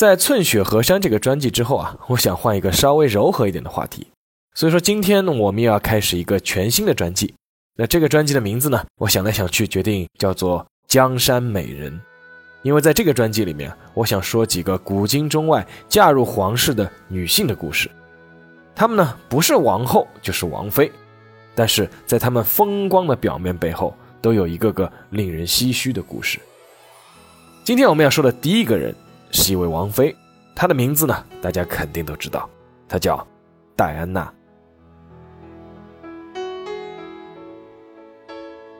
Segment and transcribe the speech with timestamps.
[0.00, 4.06] 在《寸雪河山》这个专辑之后啊，我想换一个稍微柔和一点的话题。
[4.54, 7.34] 所以说，今天呢，我们又要开始一个全新的专辑。
[7.76, 11.92] 那这个专辑的名字呢，我想来想去，决定叫做《江山美人》，
[12.62, 17.90] 因为在这个专辑里面，我想说几个古今中外嫁入皇室的女性的故事。
[18.74, 20.90] 她们呢，不是王后就是王妃，
[21.54, 23.94] 但是在她们风光的表面背后。
[24.22, 26.38] 都有一个个令人唏嘘的故事。
[27.64, 28.94] 今天我们要说的第一个人
[29.30, 30.14] 是一位王妃，
[30.54, 32.48] 她的名字呢，大家肯定都知道，
[32.88, 33.26] 她叫
[33.76, 34.32] 戴安娜。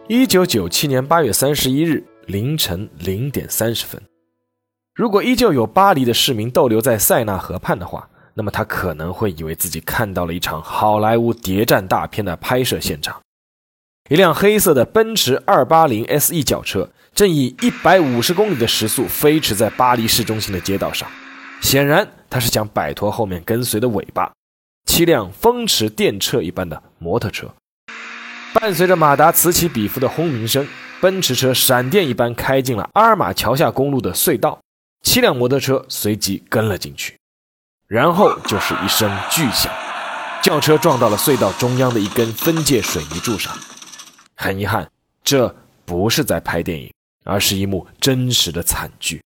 [0.08, 4.02] 一九九七年八月三十一日凌晨零点三十分，
[4.94, 13.20] 如果依旧有巴黎的市民逗留在塞纳河畔的话，那么他可能会以为自己看到了一场好莱坞谍战大片的拍摄现场。
[14.08, 16.90] 一辆黑色的奔驰 280SE 轿车
[17.20, 21.06] 正以150公里的时速飞驰在巴黎市中心的街道上，
[21.60, 24.32] 显然他是想摆脱后面跟随的尾巴。
[24.86, 27.54] 七辆风驰电掣一般的摩托车，
[28.54, 30.66] 伴随着马达此起彼伏的轰鸣声，
[30.98, 34.58] 奔驰车闪电一般开进了阿尔马桥下公路的隧道，
[35.02, 37.18] 七辆摩托车随即跟了进去，
[37.86, 39.70] 然后就是一声巨响，
[40.40, 43.52] 轿车撞到了隧道中央的一根分界水泥柱上。
[44.34, 44.90] 很遗憾，
[45.22, 46.90] 这不是在拍电影，
[47.24, 49.20] 而是一幕真实的惨剧。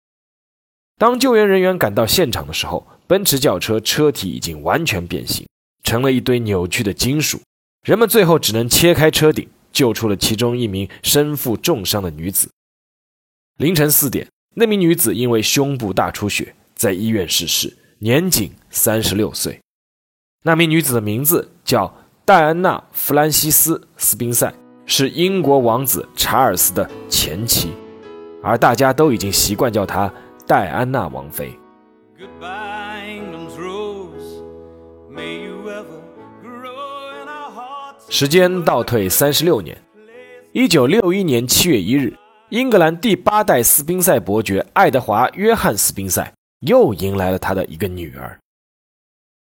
[0.99, 5.47] 当救援人员赶到现场的时候，奔驰轿车车体已经完全变形，
[5.83, 7.41] 成了一堆扭曲的金属。
[7.83, 12.51] 人们最后只能切开车顶，救出了其中一名身负重伤的女子。
[13.57, 19.59] 凌晨四点，那名女子因为胸部大出血，在医院逝世，年仅三十六岁。
[20.43, 21.95] 那名女子的名字叫
[22.25, 24.55] 戴安娜·弗兰西斯·斯宾塞。
[24.87, 27.71] 是英国王子查尔斯的前妻，
[28.43, 30.13] 而大家都已经习惯叫她
[30.47, 31.57] 戴安娜王妃。
[38.09, 39.77] 时间倒退三十六年，
[40.53, 42.13] 一九六一年七月一日，
[42.49, 48.39] 英格兰第八代斯宾塞伯爵爱德华·约翰·斯宾塞又迎来了他的一个女儿。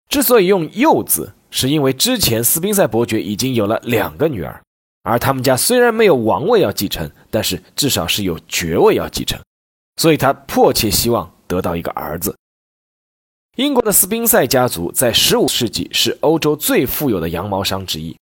[0.10, 4.62] 之所以用“又”字，是因为之前斯宾塞伯爵已经有了两个女儿。
[5.06, 9.40] 而他们家虽然没有王位要继承，但是至少是有爵位要继承，
[9.98, 12.36] 所以他迫切希望得到一个儿子。
[13.56, 18.18] 英国的斯宾塞家族在15世纪是欧洲最富有的羊毛商之一，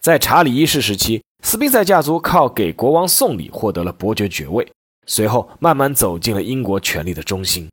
[0.00, 4.66] 在查理一世时期，斯宾塞家族靠给国王送礼获得了伯爵爵位，
[5.06, 7.68] 随后慢慢走进了英国权力的中心。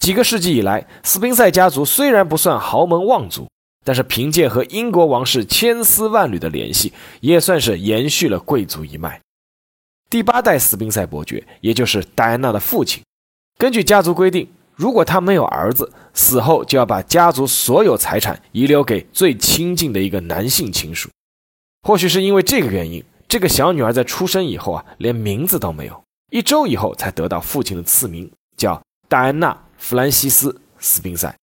[0.00, 3.48] 几个世纪以来，斯宾塞家族虽然不算豪门望族。
[3.84, 9.20] 但是凭借和英国王室千丝万缕的联系，也算是延续了贵族一脉。
[10.10, 13.02] 第八代斯宾塞伯爵，也就是戴安娜的父亲，
[13.58, 21.08] 根据家族规定，如果他没有儿子，死后就要把家族所有财产遗留给最亲近的一个男性亲属。
[21.82, 31.34] 或许是因为这个原因，这个小女儿在出生以后啊，连名字都没有，一周以后才得到父亲的赐名，叫戴安娜·弗兰西斯·斯宾塞。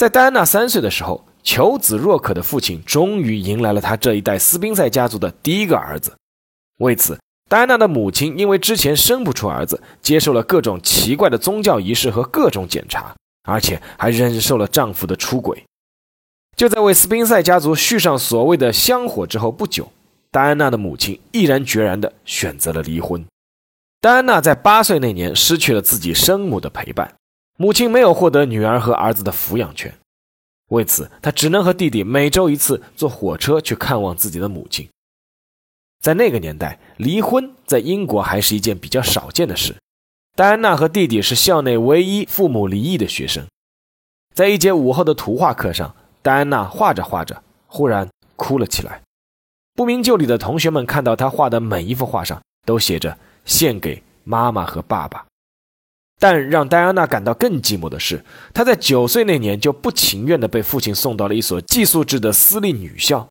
[0.00, 1.22] 在戴安娜三岁的时候。
[1.42, 6.14] 求子若渴的父亲终于迎来了他这一代斯宾塞家族的第一个儿子。
[6.80, 7.18] 为此，
[7.48, 15.64] 戴安娜的母亲因为之前生不出儿子，接受了各种奇怪的宗教仪式和各种检查，而且还忍受了丈夫的出轨。
[16.56, 19.90] 就在为斯宾塞家族续上所谓的香火之后不久，
[20.30, 23.24] 戴安娜的母亲毅然决然地选择了离婚。
[24.02, 27.14] 戴安娜在八岁那年失去了自己生母的陪伴，
[27.60, 29.94] 母亲没有获得女儿和儿子的抚养权。
[30.68, 34.88] 为此，他只能和弟弟每周一次坐火车去看望自己的母亲。
[36.00, 39.76] 在那个年代，离婚在英国还是一件比较少见的事。
[40.34, 43.46] 戴安娜和弟弟是校内唯一父母离异的学生。
[44.34, 49.02] 在一节午后的图画课上，戴安娜画着画着，忽然哭了起来。
[49.74, 55.26] 不明就里的同学们看到她画的每一幅画上都写着“献给妈妈和爸爸”。
[56.20, 58.22] 但让戴安娜感到更寂寞的是，
[58.52, 63.26] 她在九岁那年就不情愿地被父亲送到了一所寄宿制的私立女校。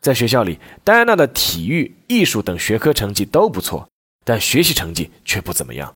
[0.00, 3.88] 在学校里，戴安娜的体育、艺术等学科成绩都不错，
[4.24, 5.92] 但学习成绩却不怎么样。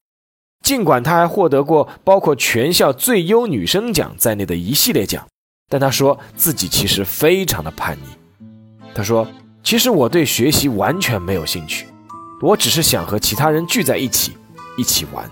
[0.64, 5.25] 尽管她还获得过包括全校最优女生奖在内的一系列奖，
[5.70, 8.48] 但她说自己其实非常的叛逆。
[8.92, 9.25] 她说
[9.62, 11.86] ：“其实我对学习完全没有兴趣，
[12.42, 14.32] 我只是想和其他人聚在一起，
[14.76, 15.31] 一起玩。”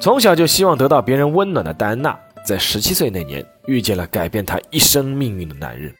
[0.00, 5.94] 从小就希望得到别人温暖的戴安娜，在十七岁那年遇见了改变她一生命运的男人。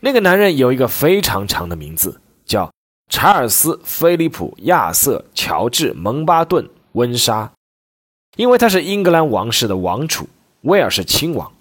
[0.00, 2.72] 那个男人有一个非常长的名字，叫
[3.10, 7.52] 查尔斯·菲利普·亚瑟·乔治·蒙巴顿·温莎，
[8.36, 10.26] 因为他是英格兰王室的王储，
[10.62, 11.52] 威尔士亲王。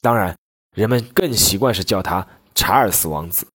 [0.00, 0.34] 当然，
[0.74, 3.46] 人们更习惯是叫他查尔斯王子。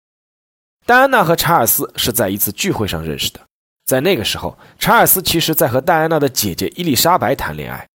[0.86, 3.40] 戴安娜和查尔斯是在一次聚会上认识的。
[3.89, 7.88] 在那个时候，查尔斯其实在和戴安娜的姐姐伊丽莎白谈恋爱。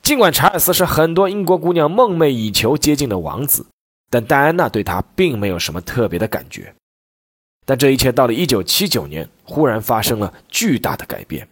[0.00, 3.66] 尽管查尔斯是很多英国姑娘梦寐以求接近的王子，
[4.08, 6.72] 但戴安娜对他并没有什么特别的感觉。
[7.66, 11.48] 但这一切到了1979年，忽然发生了巨大的改变。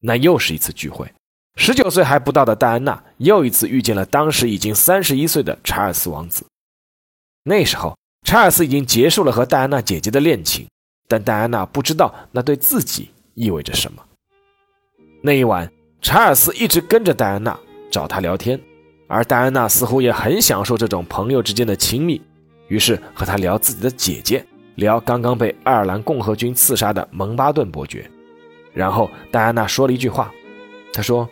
[0.00, 1.10] 那又是一次聚会
[1.56, 6.44] ，19岁还不到的戴安娜又一次遇见了当时已经31岁的查尔斯王子。
[7.44, 7.96] 那时候，
[8.26, 10.66] 查尔斯已经结束了和戴安娜姐姐的恋情。
[11.08, 14.02] 但戴安娜不知道那对自己意味着什么。
[15.22, 15.68] 那一晚，
[16.02, 17.58] 查尔斯一直跟着戴安娜
[17.90, 18.60] 找她聊天，
[19.08, 22.20] 而戴安娜似乎也很享受这种朋友之间的亲密，
[22.68, 24.44] 于是和他聊自己的姐姐，
[24.76, 28.08] 聊刚刚被爱尔兰共和军刺杀的蒙巴顿伯爵。
[28.74, 30.30] 然后戴安娜说了一句话，
[30.92, 31.28] 她说：“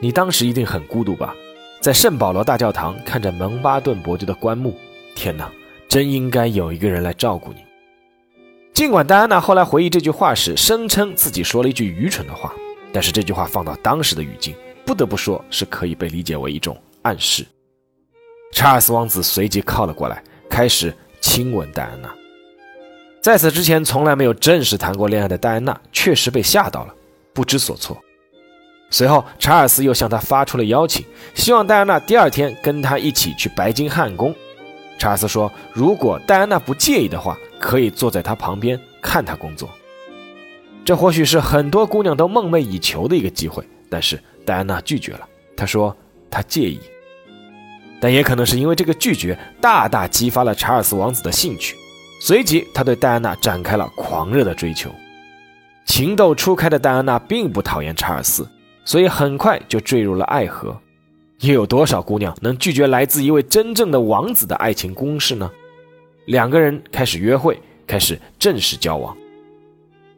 [0.00, 1.34] 你当时一定很孤独吧，
[1.80, 4.76] 在圣保罗大教堂看着蒙巴顿伯爵的棺木。
[5.14, 5.50] 天哪，
[5.88, 7.62] 真应该有一个人来照顾你。”
[8.74, 12.52] 尽管戴安娜后来回忆这句话时声称自己说了一句愚蠢的话，
[12.90, 14.54] 但是这句话放到当时的语境，
[14.86, 17.46] 不得不说是可以被理解为一种暗示。
[18.52, 22.12] 查尔斯王子随即靠了过来，开始亲吻戴安娜。
[23.20, 26.94] 在此之前从来没有正式谈过恋爱的戴安娜确实被吓到了，
[27.34, 27.96] 不知所措。
[28.90, 31.04] 随后，查尔斯又向她发出了邀请，
[31.34, 34.34] 希望戴安娜第二天跟他一起去白金汉宫。
[34.98, 39.70] 查尔斯说：“如果戴安娜不介意的话。”可以坐在他旁边看他工作，
[40.84, 43.64] 这或许是很多姑娘都梦寐以求的一个机会。
[43.88, 45.96] 但是戴安娜拒绝了，她说
[46.28, 46.80] 她介意，
[48.00, 51.76] 但也可能是因为这个拒绝大大激发了查尔斯王子的兴趣，
[52.20, 54.90] 随即他对戴安娜展开了狂热的追求。
[55.84, 58.48] 情窦初开的戴安娜并不讨厌查尔斯，
[58.84, 60.76] 所以很快就坠入了爱河。
[61.40, 65.48] 又有多少姑娘能拒绝来自一位真正的王子的爱情攻势呢？
[66.26, 69.16] 两个人开始约会，开始正式交往。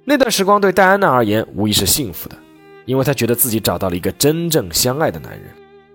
[0.05, 2.37] 那段时光对戴安娜而言无疑是幸福的，
[2.85, 5.43] 因为她觉得自己找到了一个真正相爱的男人。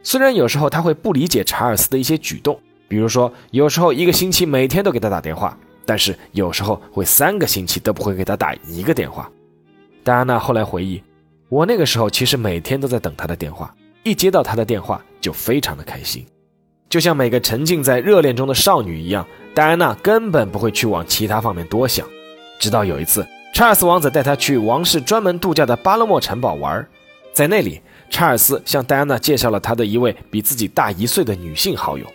[0.02, 9.30] 虽然有时候她会不理解查尔斯的一些举动，比如说有时候一个星期每天都给他打电话，但是有时候会三个星期都不会给他打一个电话。
[10.04, 11.04] 戴安娜后来回忆
[11.50, 16.26] ：“我那个时候其实每天都在等他的电话，一接到他的电话就非常的开心。”
[16.90, 22.08] 就像每个沉浸在热恋中的少女一样，戴安娜根本不会去往其他方面多想。
[22.60, 26.84] 直到有一次，查尔斯王子带她去王室专门度假的巴勒莫城堡玩，
[27.32, 32.06] 在那里，查尔斯向戴安娜介绍了他的一位比自己大一岁的女性好友。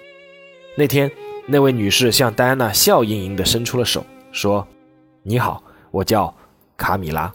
[0.76, 1.08] 那天，
[1.46, 4.66] 那位女士向戴安娜笑盈盈地伸出了手，说
[5.22, 5.62] ：“你好，
[5.92, 6.34] 我叫
[6.76, 7.32] 卡米拉。”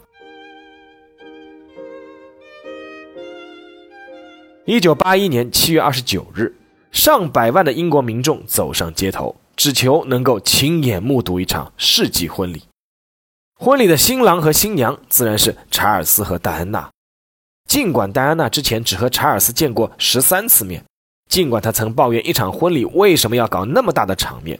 [4.66, 6.54] 一九八一年七月二十九日。
[6.92, 12.64] 上百万的英国民众走上街头，只求能够亲眼目睹一场世纪婚礼。
[13.58, 16.90] 婚礼的新郎和新娘自然是查尔斯和戴安娜。
[17.68, 20.82] 尽管戴安娜之前只和查尔斯见过十三次面，
[21.28, 24.58] 尽管她曾抱怨一场婚礼为什么要搞那么大的场面，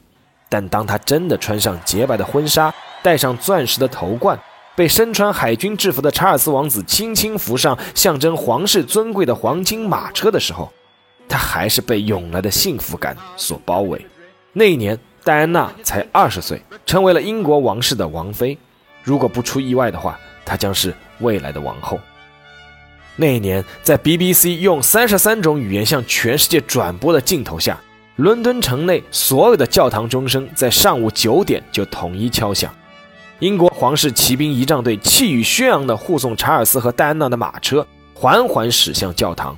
[0.49, 2.73] 但当她真的穿上洁白的婚纱，
[3.03, 4.39] 戴上钻石的头冠，
[4.77, 10.73] 被身穿海军制服的查尔斯王子轻轻扶上象征皇室尊贵的黄金马车的时候，
[11.31, 14.05] 他还是被涌来的幸福感所包围。
[14.53, 18.59] 那一年，戴安娜才二十岁，成为了英国王室的王妃。
[19.05, 21.99] 如果不出意外的话，她将是未来的王后。
[23.15, 27.79] 那一年，在 BBC 用三十三种语言向全世界转播的镜头下，
[28.17, 32.75] 伦敦城内所有的教堂钟声在上午九点就统一敲响。
[33.39, 39.57] 英国皇室骑兵仪仗队气宇轩昂地护送查尔斯和戴安娜的马车缓缓驶向教堂。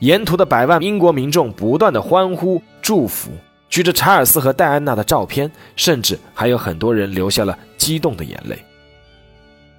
[0.00, 3.30] 沿途的百万英国民众不断的欢呼祝福，
[3.70, 8.58] 举着查尔斯和戴安娜的照片，甚至还有很多人流下了激动的眼泪。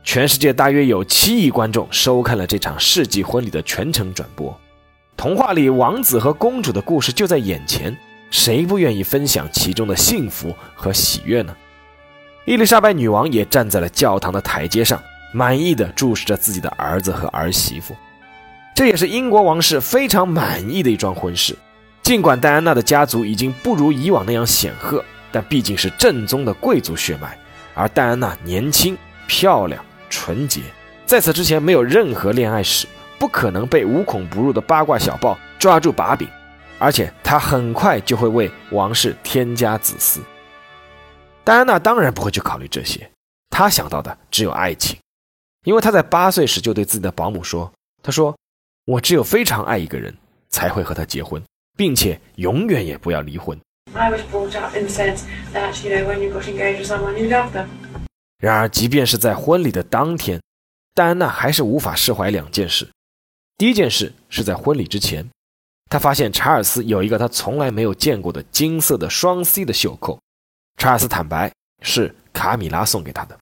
[0.04, 4.56] 全世界大约有七亿观众收看了这场世纪婚礼的全程转播。
[5.18, 7.96] 童话里王子和公主的故事就在眼前，
[8.30, 11.56] 谁不愿意分享其中的幸福和喜悦呢？
[12.46, 15.02] 伊丽莎白女王也站在了教堂的台阶上，
[15.34, 17.96] 满意的注视着自己的儿子和儿媳妇。
[18.76, 21.58] 这也是英国王室非常满意的一桩婚事。
[22.04, 27.40] 尽管戴安娜的家族已经不如以往那样显赫，但毕竟是正宗的贵族血脉，
[27.74, 28.96] 而戴安娜年轻、
[29.28, 30.62] 漂亮、纯洁，
[31.06, 32.86] 在此之前没有任何恋爱史，
[33.18, 36.28] 不可能被无孔不入的八卦小报抓住把柄，
[36.78, 40.20] 而且她很快就会为王室添加子嗣。
[41.46, 43.10] 戴安娜当然不会去考虑这些，
[43.50, 45.00] 她想到的只有爱情，
[45.64, 47.72] 因为她在八岁时就对自己的保姆说
[48.04, 48.36] ：“她说。”
[48.86, 50.16] 我只有非常爱一个人，
[50.50, 51.42] 才会和他结婚，
[51.76, 53.60] 并且永远也不要离婚。
[58.38, 60.40] 然而，即便是在婚礼的当天，
[60.94, 62.88] 戴安娜还是无法释怀两件事。
[63.58, 65.28] 第一件事是在婚礼之前，
[65.90, 70.20] 她发现查尔斯有一个她从来没有见过的金色的双 C 的袖扣。
[70.78, 71.52] 查尔斯坦白
[71.82, 73.36] 是卡米拉送给他的。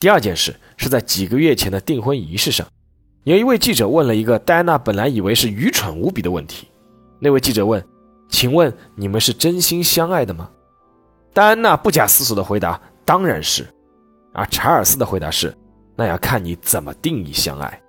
[0.00, 2.66] 第二件事是在几个月前的订婚仪式上。
[3.24, 6.68] 有一位记者问了一个戴安娜本来以为是愚蠢无比的问题。
[7.18, 7.84] 那位记者问
[8.30, 10.48] ：“请问你们是真心相爱的吗？”
[11.34, 13.66] 戴安娜不假思索地回答：“当然是。”
[14.32, 15.54] 而查尔斯的回答是
[15.94, 17.80] ：“那要看你怎么定义相爱。”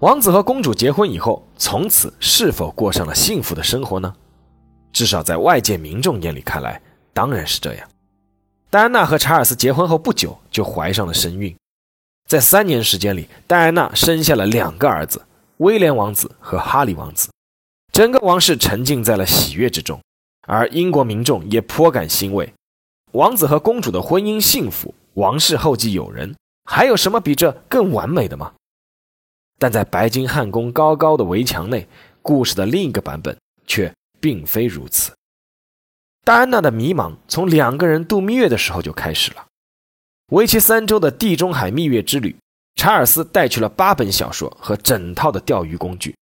[0.00, 4.14] 王子和公主结婚以后，从此是否过上了幸福的生活呢？
[4.92, 6.80] 至少在外界民众眼里看来，
[7.12, 7.88] 当然是这样。
[8.70, 11.56] 戴安娜和查尔斯结婚后不久就怀上了身孕，
[12.28, 15.22] 在三年时间里，戴安娜生下了两个儿子，
[15.56, 17.30] 威廉王子和哈利王子。
[17.90, 19.98] 整个王室沉浸在了喜悦之中，
[20.46, 22.52] 而英国民众也颇感欣慰。
[23.12, 28.52] 王子和公主的婚姻幸福，王室后继有人，还有什么比这更完美的吗？
[29.58, 31.88] 但在白金汉宫高高的围墙内，
[32.20, 33.34] 故事的另一个版本
[33.66, 35.10] 却并非如此。
[36.24, 39.46] 戴安娜的迷茫从两个人度蜜月的时候就开始了。
[40.32, 42.36] 为期三周的地中海蜜月之旅，
[42.76, 46.14] 查尔斯带去了八本小说和整套的钓鱼工具。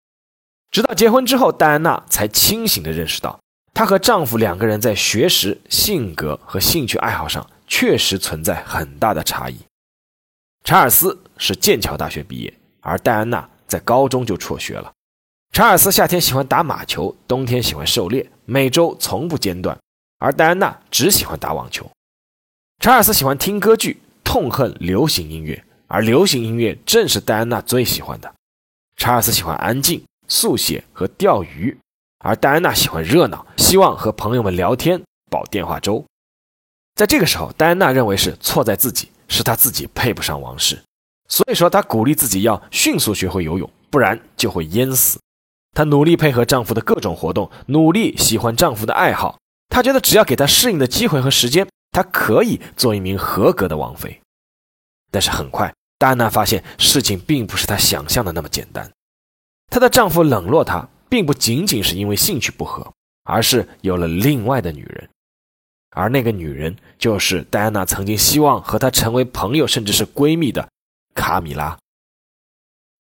[0.71, 3.41] 直到结婚之后，戴安娜才清醒地认识到，
[3.75, 9.57] 她和丈夫两个人在学识、性格和兴趣爱好上确实存在很大的差异。
[10.65, 14.93] 查尔斯是剑桥大学毕业，而戴安娜在高中就辍学了。
[15.53, 19.77] 查尔斯夏天喜欢打马球，冬天喜欢狩猎，每周从不间断。
[20.27, 21.89] 而戴安娜只喜欢打网球，
[22.81, 28.35] 查尔斯喜欢听歌剧，痛恨流行音乐，而流行音乐正是戴安娜最喜欢的。
[28.97, 31.79] 查尔斯喜欢安静、速写和钓鱼，
[32.19, 36.05] 而戴安娜喜欢热闹，希望和朋友们聊天、煲电话粥。
[36.97, 40.83] 在这个时候，戴安娜认为是错在自己，是她自己配不上王室，
[41.29, 45.21] 所以说她鼓励自己要迅速学会游泳，不然就会淹死。
[45.73, 49.39] 她努力配合丈夫的各种活动，努力喜欢丈夫的爱好。
[49.69, 54.21] 她觉得只要给她适应的机会和时间，她可以做一名合格的王妃。
[55.11, 58.91] 但是很快，戴安娜发现事情并不是她想象的那么简单。
[59.69, 62.93] 她的丈夫冷落她，并不仅仅是因为兴趣不合，
[63.25, 65.09] 而是有了另外的女人。
[65.91, 70.69] 而那个女人就是戴安娜曾经希望和她成为朋友甚至是闺蜜的
[71.15, 71.77] 卡米拉。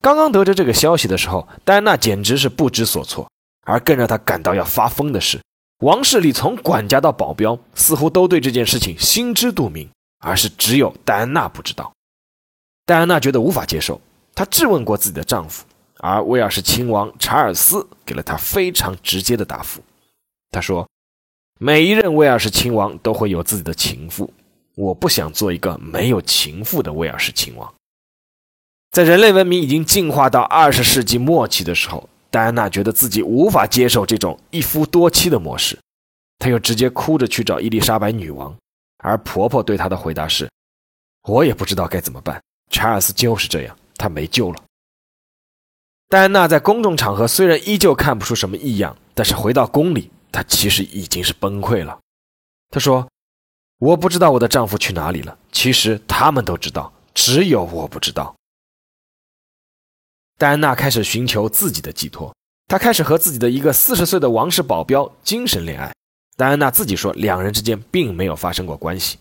[0.01, 3.29] 刚刚得知这个消息的时候，戴安娜简直是不知所措。
[3.69, 5.41] 而更让她感到要发疯的是。
[5.80, 9.87] 王室里从管家到保镖，似乎都对这件事情心知肚明，
[10.21, 11.92] 而是只有戴安娜不知道。
[12.87, 14.00] 戴安娜觉得无法接受，
[14.35, 15.66] 她质问过自己的丈夫，
[15.99, 19.83] 而威尔士亲王查尔斯给了她非常直接的答复。
[20.50, 20.88] 他说
[21.61, 24.33] ：“每一任威尔士亲王都会有自己的情妇，
[24.76, 27.75] 我不想做一个没有情妇的威尔士亲王。”
[28.92, 32.09] 在人类文明已经进化到二十世纪末期的时候。
[32.30, 35.78] 戴安娜觉得自己无法接受这种一夫多妻的模式，
[36.38, 38.54] 她又直接哭着去找伊丽莎白女王，
[38.99, 40.50] 而婆婆对她的回答是
[41.28, 44.62] ：“我也不知道该怎么办，查尔斯就是这样，他没救了。”
[46.09, 51.99] 戴安娜在公众场合虽然依旧看不出什么异样，但是回到宫里，她其实已经是崩溃了。
[52.71, 53.09] 她说
[53.78, 58.35] ：“我不知道我的丈夫去哪里了，其实他们都知道，只有我不知道。”
[60.38, 62.35] 戴安娜开始寻求自己的寄托，
[62.66, 65.90] 她开始和自己的一个四十岁的王室保镖精神恋爱。
[66.37, 69.16] 戴安娜自己说，两人之间并没有发生过关系。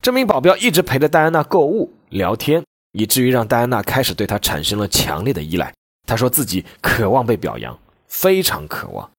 [0.00, 5.74] 这名保镖一直陪着戴安娜购物、聊天，以至于让戴安娜开始对他产生了强烈的依赖。
[6.06, 7.76] 她说自己渴望被表扬，
[8.06, 9.10] 非常渴望。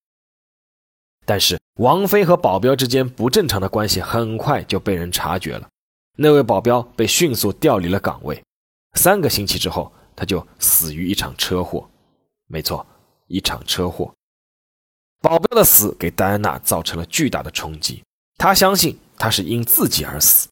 [1.26, 5.68] 但是王妃和保镖之间不正常的关系很快就被人察觉了，
[6.16, 8.42] 那位保镖被迅速调离了岗位。
[8.94, 9.92] 三个星期之后。
[10.20, 11.88] 他就死于一场车祸，
[12.46, 12.86] 没错，
[13.26, 14.12] 一场车祸。
[15.22, 18.04] 保镖的死给戴安娜造成了巨大的冲击，
[18.36, 20.46] 她相信他是因自己而死。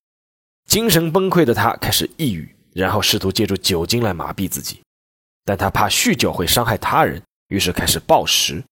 [0.67, 4.81] 精神崩溃的她开始抑郁，然后试图借助酒精来麻痹自己，
[5.45, 8.65] 但他怕酗酒会伤害他人，于是开始暴食。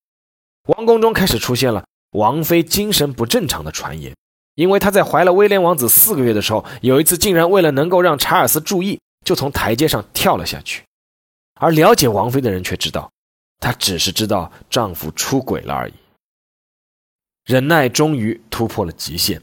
[0.68, 4.16] 王宫中开始出现了王妃精神不正常的传言，
[4.54, 10.85] 因为她在怀了威廉王子四个月的时候，有一次竟然为了能够让查尔斯注意，就从台阶上跳了下去。
[11.56, 13.10] 而了解王妃的人却知道，
[13.58, 15.94] 她只是知道丈夫出轨了而已。
[17.44, 19.40] 忍耐终于突破了极限。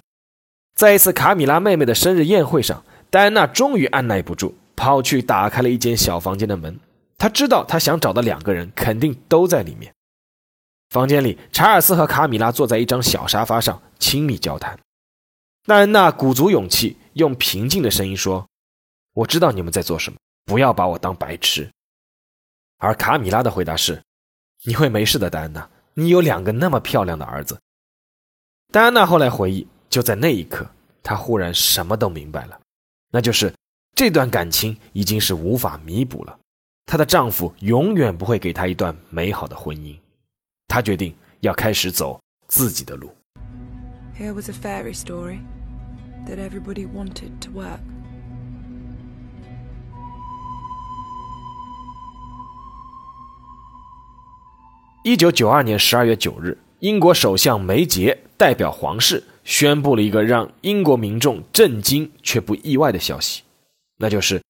[0.76, 6.80] 在一次卡米拉妹妹的生日宴会上，戴安娜终于按耐不住，跑去打开了一间小房间的门。
[7.18, 9.94] 她知道，她想找的两个人肯定都在里面。
[10.90, 14.78] 房间里，查尔斯和卡米拉坐在一张小沙发上亲密交谈。
[15.66, 18.48] 戴安娜鼓足勇气，用平静的声音说
[19.16, 21.72] ：“我知道你们在做什么，不要把我当白痴。”
[22.84, 24.04] 而卡米拉的回答是
[24.68, 27.58] ：“你会没事的，戴安娜，你有两个那么漂亮的儿子。”
[28.72, 29.66] 戴安娜后来回忆。
[29.90, 30.68] 就在那一刻，
[31.04, 32.60] 她忽然什么都明白了，
[33.12, 33.54] 那就是
[33.96, 36.36] 这段感情已经是无法弥补了。
[36.88, 39.96] 她的丈夫永远不会给她一段美好的婚姻。
[40.68, 43.16] 她决定要开始走自己的路。
[44.18, 45.42] Here was a fairy story
[46.26, 47.93] that everybody wanted to work.
[55.06, 59.22] 一九九二年十二月九日，英国首相梅杰代表皇室。
[59.44, 63.42] 宣布了一个让英国民众震惊却不意外的消息，
[63.98, 64.42] 那就是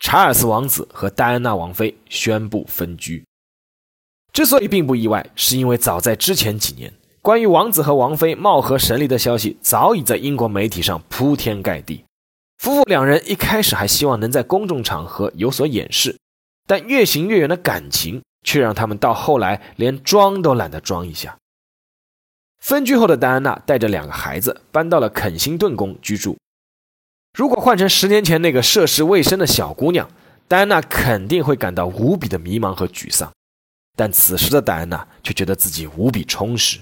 [0.00, 3.24] 查尔斯王子和戴安娜王妃宣布分居。
[4.34, 6.92] 之所以并不意外，是因为早在之前几年，
[7.22, 12.04] 关于王子和王妃貌合神离的消息早已在英国媒体上铺天盖地。
[12.58, 16.18] 夫妇两人一开始还希望能在公众场合有所掩饰，
[16.66, 21.36] 但越行越远的感情却让他们到后来连装都懒得装一下。
[22.60, 26.38] 分居后的戴安娜带着两个孩子搬到了肯辛顿宫居住。
[27.36, 30.08] 如果换成十年前那个涉世未深的小姑娘，
[30.46, 33.32] 戴安娜肯定会感到无比的迷茫和沮丧。
[33.96, 36.80] 但此时的戴安娜却觉得自己无比充实。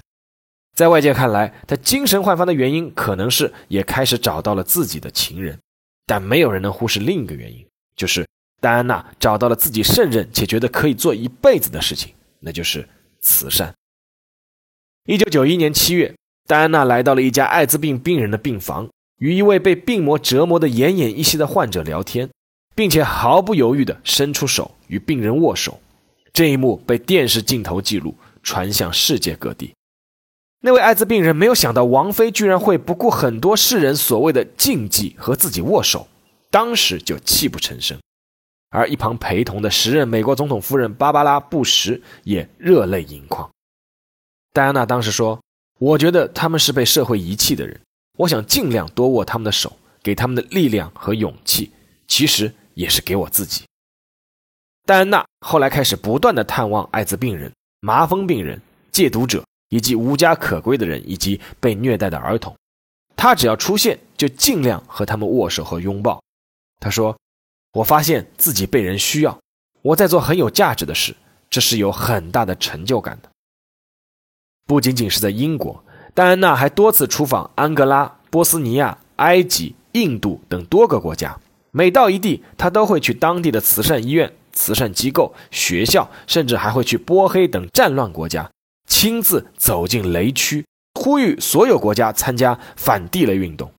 [0.75, 5.59] 在外界看来，她精神焕发的原因可能是也开始找到了自己的情人，
[6.05, 8.25] 但没有人能忽视另一个原因，就是
[8.63, 12.87] 戴安娜找到了自己胜任且觉得可以做一辈子的事情，那就是
[13.19, 13.73] 慈善。
[15.05, 16.15] 一九九一年七月，
[16.47, 22.29] 戴安娜来到了一家艾滋病病人的病房，与一位被病魔折磨得奄奄一息的患者聊天，
[22.73, 25.81] 并且毫不犹豫地伸出手与病人握手。
[26.31, 29.73] 这一幕被电视镜头记录，传向世界各地。
[30.61, 36.07] 那位艾滋病人没有想到王菲居然会不顾很多世人所谓的禁忌和自己握手，
[36.49, 37.99] 当时就泣不成声。
[38.73, 43.47] 而一旁陪同的时任美国总统夫人芭芭拉·布什也热泪盈眶。
[44.51, 45.39] 戴安娜当时说
[45.77, 47.79] ：“我觉得他们是被社会遗弃的人，
[48.17, 51.71] 我想尽量多握他们的手，给他们的力量和勇气，
[52.07, 53.63] 其实也是给我自己。”
[54.85, 58.59] 戴安娜后来开始不断的探望艾滋病人、麻风病人、
[58.91, 62.55] 戒毒者以及无家可归的人以及被虐待的儿童，
[63.15, 66.19] 她只要出现就尽量和他们握手和拥抱。
[66.79, 67.15] 她说
[67.73, 69.39] ：“我发现自己被人需要，
[69.81, 71.15] 我在做很有价值的事，
[71.49, 73.29] 这是有很大的成就感的。”
[74.65, 75.83] 不仅仅是在英国，
[76.13, 81.37] 戴安娜还多次出访安哥拉、波斯尼亚、埃及、印度等多个国家。
[81.71, 88.49] 每到一地，她都会去当地的慈善医院、慈善机构、学校，甚至还会去波黑等战乱国家，
[88.87, 93.71] 亲自走进雷区，呼吁所有国家参加反地雷运动。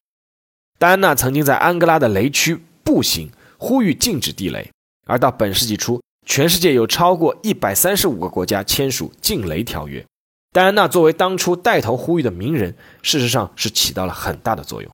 [0.79, 3.31] 戴安娜曾经在安哥拉的雷区步行，
[3.65, 4.71] 呼吁禁止地雷。
[5.07, 10.05] 而到本世纪初，全世界有超过一百三十五个国家签署禁雷条约。
[10.53, 14.91] 戴安娜作为当初带头呼吁的名人，事实上是起到了很大的作用。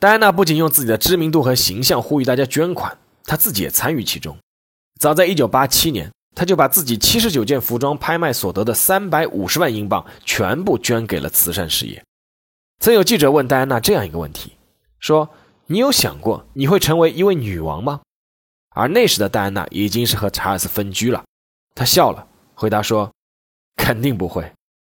[0.00, 4.36] 戴安娜不仅用自己的知名度和形象呼吁大家捐款，她自己也参与其中。
[4.98, 12.02] 早在1987年，她就把自己79件服装拍卖所得的350万英镑全部捐给了慈善事业。
[12.80, 14.52] 曾有记者问戴安娜这样一个问题：
[15.00, 15.28] 说
[15.70, 18.00] 你有想过你会成为一位女王吗？
[18.70, 21.22] 而那时的戴安娜已经是和查尔斯分居了。
[21.74, 23.12] 她笑了，回答说。
[23.76, 24.52] 肯定不会，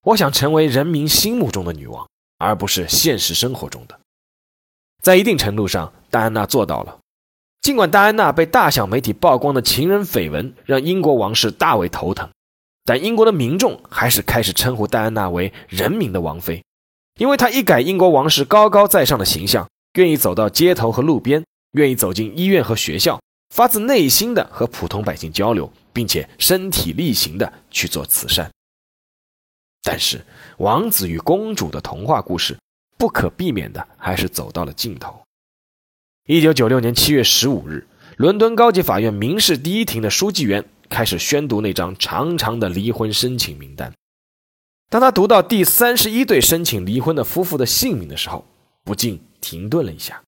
[0.03, 3.99] 我想成为人民心目中的女王，而不是现实生活中的。
[5.01, 6.97] 在一定程度上，戴安娜做到了。
[7.61, 12.29] 尽管戴安娜被大小媒体曝光的情人绯闻让英国王室大为头疼，
[12.85, 16.63] 但英国的民众还是开始称呼戴安娜为“人民的王妃”，
[17.19, 23.19] 因为她一改英国王室高高在上的形象，愿意走到街头和路边，愿意走进医院和学校，
[23.53, 28.49] 发自内心的和普通百姓交流，并且身体力行的去做慈善。
[29.81, 30.23] 但是，
[30.57, 32.57] 王子与公主的童话故事
[32.97, 35.21] 不可避免的还是走到了尽头。
[36.27, 43.91] 一九九六年七月十五日，伦敦高级法院民事第一庭的书记员开始宣读那张长长的离婚申请名单。
[44.89, 48.45] 当他读到第三十一对申请离婚的夫妇的姓名的时候，
[48.83, 50.21] 不禁停顿了一下：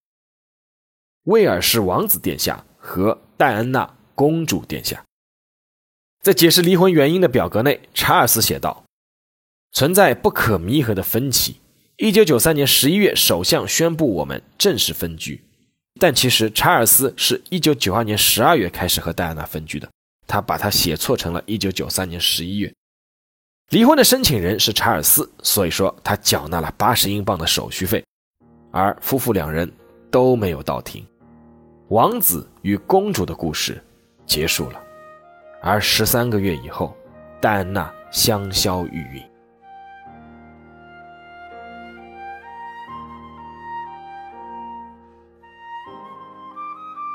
[1.24, 5.04] 威尔士王子殿下和戴安娜公主殿下。
[6.22, 8.84] 在解释离婚原因的表格内，查尔斯写道
[9.74, 11.60] ：“存在不可弥合的分歧。
[11.98, 15.44] 一九九三年十一月，首相宣布我们正式分居，
[16.00, 19.90] 但其实查尔斯是一九九二年十二月开始和戴安娜分居的，
[20.28, 22.72] 他把它写错成了一九九三年十一月。”
[23.70, 28.04] 离婚的申请人是查尔斯，所以说他缴纳了八十英镑的手续费，
[28.72, 29.72] 而夫妇两人
[30.10, 31.06] 都没有到庭。
[31.90, 33.84] 王子与公主的故事
[34.26, 34.82] 结束了，
[35.62, 36.96] 而十三个月以后，
[37.42, 39.24] 戴安娜香消玉殒。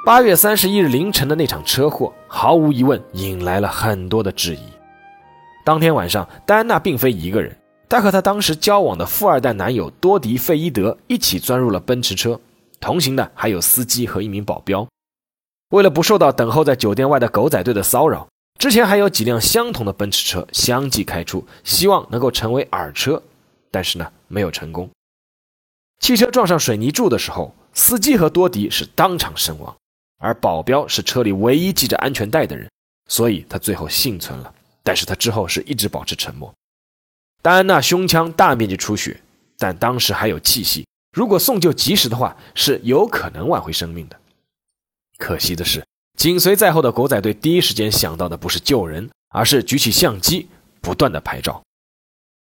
[0.05, 4.69] 八月三十一日凌晨的那场车祸，毫无疑问引来了很多的质疑。
[5.64, 7.57] 当天晚上，戴安娜并非一个人，
[7.88, 12.40] 她和她当时交往的富二代男友多迪·费伊德一起钻入了奔驰车，
[12.81, 14.87] 同行的还有司机和一名保镖。
[15.70, 23.22] 为了不受到等候在酒店外的狗仔队的骚扰，之前还有几辆相同的奔驰车相继开出，希望能够成为饵车，
[23.70, 24.88] 但是呢，没有成功。
[25.99, 29.75] 汽车撞上水泥柱的时候，司机和多迪是当场身亡，
[30.18, 32.70] 而保镖是车里唯一系着安全带的人，
[33.09, 34.53] 所以他最后幸存了。
[34.83, 36.53] 但是他之后是一直保持沉默。
[37.46, 39.20] 戴安娜胸腔大面积出血，
[39.56, 44.16] 但当时还有气息，如果送救及时的话，是有可能挽回生命的。
[45.16, 45.87] 可惜的是，
[46.18, 50.48] 紧随在后的狗仔队第一时间想到的不是救人，而是举起相机
[50.80, 51.62] 不断的拍照。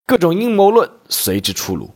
[0.07, 1.91] 各种阴谋论随之出炉，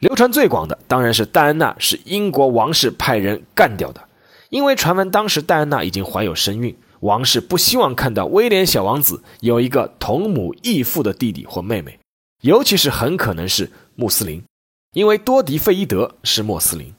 [0.00, 4.08] 流传最广的当然是戴安娜是英国王室派人干掉的，
[4.50, 6.76] 因为传闻当时戴安娜已经怀有身孕。
[7.02, 11.98] 王室不希望看到威廉小王子有一个同母异父的弟弟或妹妹，
[12.42, 14.40] 尤其是很可能是穆斯林，
[14.92, 16.94] 因为多迪费伊德是穆斯林。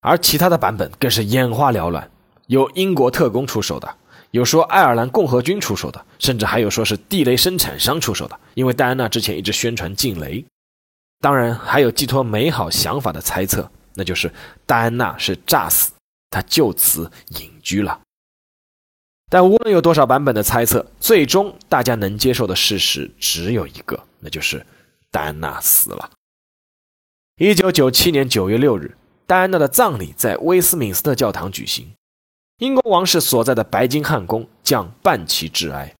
[0.00, 2.08] 而其他的版本更是眼花缭乱，
[2.46, 3.96] 有英国特工出手的，
[4.30, 10.44] 有说爱尔兰共和军出手的，甚至还有说是地雷生产商出手的，因为戴安娜之前一直宣传禁雷。
[11.20, 14.32] 当然，还有寄托美好想法的猜测，那就是
[14.64, 15.90] 戴安娜是诈死，
[16.30, 18.00] 她就此隐居了。
[19.30, 24.66] 但无论有多少版本的猜测，最终大家能接受的事实只有一个，那就是
[25.12, 26.10] 戴安娜死了。
[27.36, 31.92] 一九九七年九月六日，戴安娜的葬礼在威斯敏斯特教堂举行，
[32.58, 35.94] 英国王室所在的白金汉宫将半旗致哀。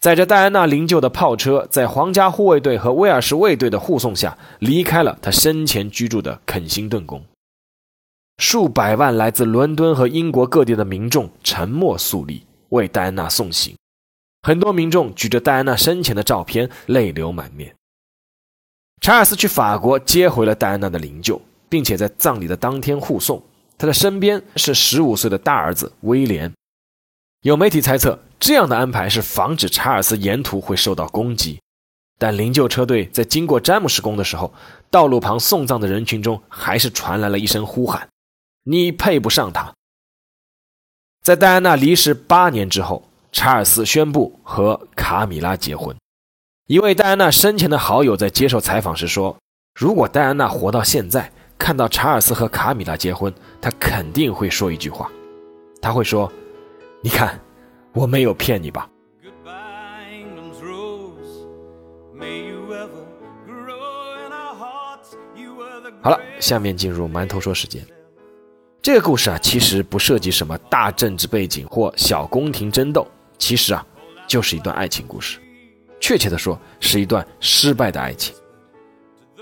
[0.00, 7.24] 载着戴安娜灵柩的炮车，在皇家护卫队和威尔士卫队的护送下，离开了她生前居住的肯辛顿宫。
[8.38, 12.44] 数百万来自伦敦和英国各地的民众沉默肃立。
[12.70, 13.76] 为戴安娜送行，
[14.42, 17.74] 很多民众举着戴安娜生前的照片，泪流满面。
[19.00, 23.42] 查尔斯去法国接回了戴安娜的灵柩，并且在葬礼的当天护送。
[23.76, 26.52] 他的身边是十五岁的大儿子威廉。
[27.42, 31.60] 有媒体猜测，这样的安排是防止查尔斯沿途会受到攻击。
[32.18, 34.52] 但灵柩车队在经过詹姆士宫的时候，
[34.90, 38.08] 道路旁送葬的人群中还是传来了一声呼喊
[38.66, 39.72] ：“你配不上他。”
[41.28, 45.94] 在戴安娜离世八年之后，查尔斯宣布和卡米拉结婚。
[46.68, 49.36] 一位戴安娜生前的好友在接受采访时说
[49.78, 55.10] ：“如果戴安娜活到现在，看到查尔斯和卡米拉结婚，她肯定会说一句话，
[55.82, 56.32] 他会说
[57.04, 57.38] ：‘你看，
[57.92, 58.88] 我没有骗你吧。’”
[66.00, 67.86] 好了，下面进入馒头说时间。
[68.88, 73.84] 这个故事啊，其实不涉及什么大政治背景或小宫廷争斗，其实啊，
[74.26, 75.38] 就是一段爱情故事。
[76.00, 78.34] 确切的说，是一段失败的爱情。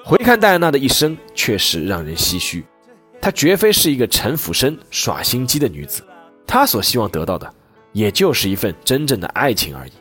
[0.05, 2.65] 回看戴安娜的一生，确实让人唏嘘。
[3.21, 6.03] 她绝非是一个城府深、耍心机的女子，
[6.45, 7.49] 她所希望得到的，
[7.93, 9.93] 也就是一份真正的爱情而已。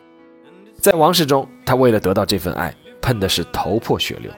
[0.80, 4.28] 在王室中，她为了得到这份爱，碰的是头破血流；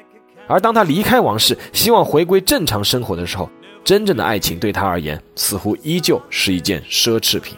[0.46, 3.48] 而当她离开王室，希望回归正常生活的时候，
[3.88, 7.56] 真正的爱情对他而言，似乎依旧是一件奢侈品。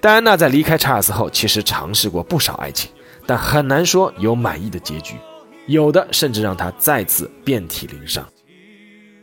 [0.00, 2.88] 戴安娜在离开查尔斯后，其实尝试过不少爱情，
[3.26, 5.16] 但很难说有满意的结局，
[5.66, 8.24] 有的甚至让她再次遍体鳞伤。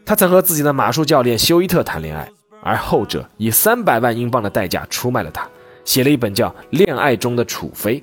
[0.06, 2.30] 她曾和自己的马术教练休伊特谈恋爱，
[2.62, 5.48] 而后者以三百万英镑的代价出卖了她，
[5.86, 7.98] 写了一本叫《恋爱中的楚妃》，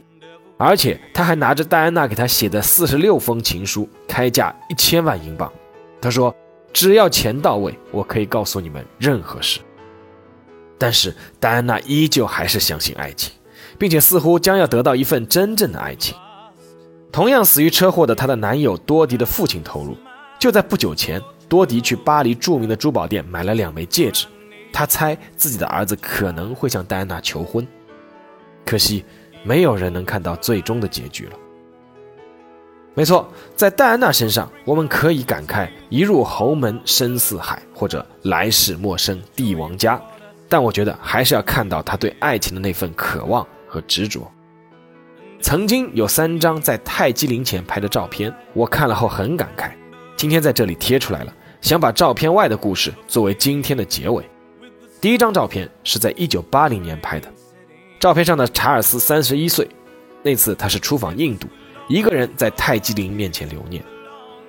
[0.56, 5.52] 而且他还拿着戴安娜给他写的四十六封情书，开价一千万英镑。
[6.00, 6.34] 他说。
[6.76, 9.60] 只要钱到位，我可以告诉你们任何事。
[10.76, 13.32] 但是戴安娜依旧还是相信爱情，
[13.78, 16.14] 并且似乎将要得到一份真正的爱情。
[17.10, 19.96] 同样死于车祸的她的男友多迪的父亲透露，
[20.38, 24.26] 就在不久前，多迪去巴黎著名的珠宝店买了两枚戒指，
[24.70, 27.66] 他猜自己的儿子可能会向戴安娜求婚。
[28.66, 29.02] 可惜，
[29.42, 31.38] 没有人能看到最终的结局了。
[32.96, 40.00] 没错，在戴安娜身上，我们可以感慨“一入侯门深似海”或者“来世陌生帝王家”，
[40.48, 44.26] 但我觉得还是要看到她对爱情的那份渴望和执着。
[45.42, 49.72] 曾经有三张在泰姬陵前拍的照片，我看了后很感慨，
[50.16, 54.24] 今天在这里贴出来了，想把照片外的故事作为今天的结尾。
[55.02, 57.30] 第一张照片是在1980年拍的，
[58.00, 59.68] 照片上的查尔斯三十一岁，
[60.22, 61.46] 那次他是出访印度。
[61.88, 63.82] 一个人在泰姬陵面前留念，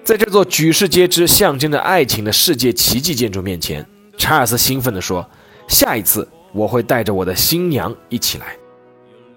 [0.04, 3.86] 在这座举世皆知、象征着爱情的世界奇迹建筑面前，
[4.18, 5.24] 查尔斯兴奋地说
[5.70, 8.56] ：“下一次我会带着我的新娘一起来，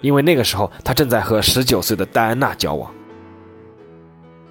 [0.00, 2.90] 因为那个时候他正在和十九岁的戴安娜交往。”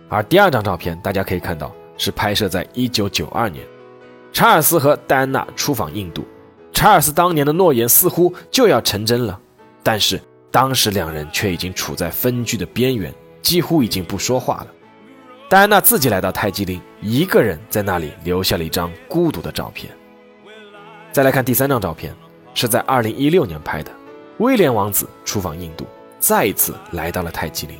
[0.10, 3.66] 而第二张照片，大家可以看到是拍摄在一九九二年，
[4.32, 6.24] 查尔斯和戴安娜出访印度，
[6.72, 9.40] 查尔斯当年的诺言似乎就要成真了，
[9.82, 13.12] 但是当时两人却已经处在分居的边缘。
[13.42, 14.68] 几乎已经不说话了。
[15.50, 19.92] 戴安娜自己来到泰姬陵，一个人在那里留下了一张孤独的照片。
[21.12, 22.16] 再来看第三张照片，
[22.54, 23.92] 是在2016年拍的。
[24.38, 25.86] 威廉王子出访印度，
[26.20, 27.76] 再一次来到了泰姬陵。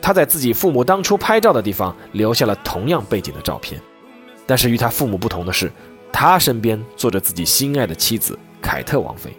[0.00, 3.80] 他在自己父母当初拍照的地方留下了同样背景的照片，
[4.46, 5.70] 但是与他父母不同的是，
[6.12, 9.36] 他身边坐着自己心爱的妻子凯特王妃。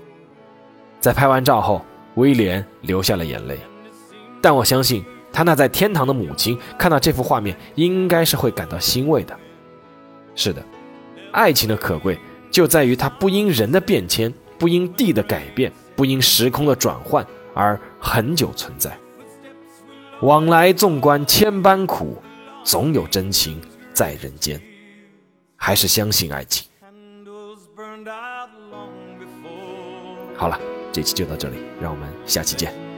[0.99, 1.83] 在拍完照后，
[2.15, 3.57] 威廉流下了眼泪，
[4.41, 5.03] 但我相信。
[5.33, 9.37] 他那在天堂的母亲看到这幅画面，应该是会感到欣慰的。
[10.35, 10.63] 是的，
[11.31, 12.17] 爱情的可贵
[12.49, 18.95] 就在于它不因人的变迁，不因地的改变，不因时空的转换而恒久存在。
[20.21, 22.21] 往来纵观千般苦，
[22.63, 23.59] 总有真情
[23.93, 24.61] 在人间。
[25.55, 26.67] 还是相信爱情。
[30.35, 30.59] 好了，
[30.91, 32.90] 这期就到这里，让我们下期见。